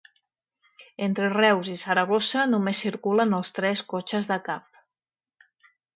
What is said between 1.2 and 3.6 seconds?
Reus i Saragossa només circulen els